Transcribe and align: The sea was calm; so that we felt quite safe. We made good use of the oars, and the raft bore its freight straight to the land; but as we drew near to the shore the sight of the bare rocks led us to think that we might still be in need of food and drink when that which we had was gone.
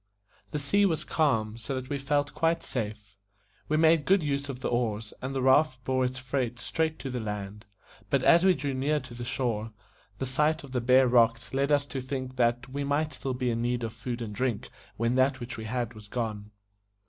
The 0.49 0.57
sea 0.57 0.83
was 0.87 1.03
calm; 1.03 1.59
so 1.59 1.75
that 1.75 1.91
we 1.91 1.99
felt 1.99 2.33
quite 2.33 2.63
safe. 2.63 3.17
We 3.69 3.77
made 3.77 4.05
good 4.05 4.23
use 4.23 4.49
of 4.49 4.59
the 4.61 4.67
oars, 4.67 5.13
and 5.21 5.35
the 5.35 5.43
raft 5.43 5.83
bore 5.83 6.03
its 6.03 6.17
freight 6.17 6.59
straight 6.59 6.97
to 7.01 7.11
the 7.11 7.19
land; 7.19 7.67
but 8.09 8.23
as 8.23 8.43
we 8.43 8.55
drew 8.55 8.73
near 8.73 8.99
to 8.99 9.13
the 9.13 9.23
shore 9.23 9.73
the 10.17 10.25
sight 10.25 10.63
of 10.63 10.71
the 10.71 10.81
bare 10.81 11.07
rocks 11.07 11.53
led 11.53 11.71
us 11.71 11.85
to 11.85 12.01
think 12.01 12.35
that 12.37 12.67
we 12.67 12.83
might 12.83 13.13
still 13.13 13.35
be 13.35 13.51
in 13.51 13.61
need 13.61 13.83
of 13.83 13.93
food 13.93 14.23
and 14.23 14.33
drink 14.33 14.71
when 14.97 15.13
that 15.17 15.39
which 15.39 15.55
we 15.55 15.65
had 15.65 15.93
was 15.93 16.07
gone. 16.07 16.49